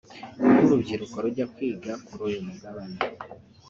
[0.55, 2.97] nk’urubyiruko rujya kwiga Kuri uyu mugabane